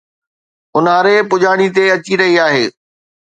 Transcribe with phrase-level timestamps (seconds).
[0.75, 2.65] اونهاري پڄاڻي تي اچي رهي آهي